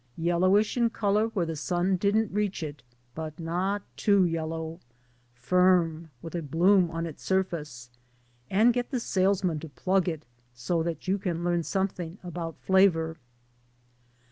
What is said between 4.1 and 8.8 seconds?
yellow. Firm, with a bloom on its surface. And